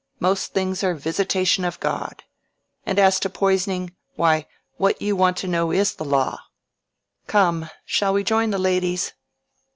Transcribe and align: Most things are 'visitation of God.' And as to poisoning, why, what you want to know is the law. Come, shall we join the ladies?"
Most 0.19 0.51
things 0.55 0.83
are 0.83 0.95
'visitation 0.95 1.63
of 1.63 1.79
God.' 1.79 2.23
And 2.87 2.97
as 2.97 3.19
to 3.19 3.29
poisoning, 3.29 3.95
why, 4.15 4.47
what 4.77 4.99
you 4.99 5.15
want 5.15 5.37
to 5.37 5.47
know 5.47 5.69
is 5.69 5.93
the 5.93 6.03
law. 6.05 6.39
Come, 7.27 7.69
shall 7.85 8.11
we 8.13 8.23
join 8.23 8.49
the 8.49 8.57
ladies?" 8.57 9.13